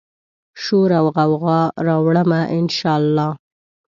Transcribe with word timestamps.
شوراوغوغا 0.61 1.61
راوړمه، 1.87 2.41
ان 2.55 2.65
شا 2.77 2.93
الله 3.01 3.29